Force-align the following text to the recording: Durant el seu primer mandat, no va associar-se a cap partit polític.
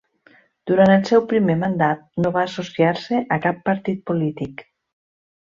Durant 0.69 0.93
el 0.93 1.03
seu 1.09 1.21
primer 1.33 1.55
mandat, 1.63 2.01
no 2.25 2.31
va 2.39 2.47
associar-se 2.49 3.21
a 3.37 3.39
cap 3.45 3.61
partit 3.71 4.01
polític. 4.13 4.67